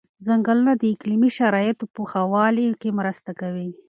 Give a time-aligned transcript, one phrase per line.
[0.25, 3.69] ځنګلونه د اقلیمي شرایطو په ښه والي کې مرسته کوي.